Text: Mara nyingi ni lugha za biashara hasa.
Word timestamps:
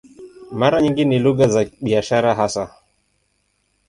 Mara 0.51 0.81
nyingi 0.81 1.05
ni 1.05 1.17
lugha 1.19 1.47
za 1.47 1.65
biashara 1.81 2.35
hasa. 2.35 2.75